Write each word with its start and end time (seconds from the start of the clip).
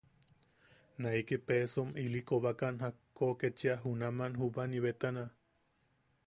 Naiki 1.03 1.37
pesom 1.49 1.89
ili 2.05 2.21
kobakan 2.29 2.79
jakko 2.85 3.29
ketchia 3.45 3.77
junaman 3.85 4.41
Jubanibetana. 4.41 5.27